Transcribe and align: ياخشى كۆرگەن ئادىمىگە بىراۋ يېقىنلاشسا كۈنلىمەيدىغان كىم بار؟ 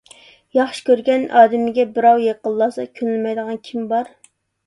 ياخشى 0.59 0.79
كۆرگەن 0.87 1.25
ئادىمىگە 1.41 1.85
بىراۋ 1.97 2.15
يېقىنلاشسا 2.23 2.85
كۈنلىمەيدىغان 3.01 3.63
كىم 3.69 3.85
بار؟ 3.93 4.09